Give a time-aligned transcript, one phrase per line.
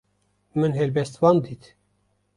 [0.59, 1.73] Min helbestvan dît.